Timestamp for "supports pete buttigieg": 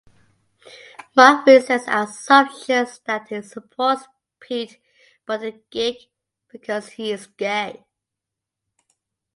3.43-6.07